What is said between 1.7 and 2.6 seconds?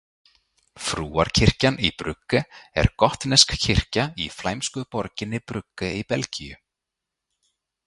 í Brugge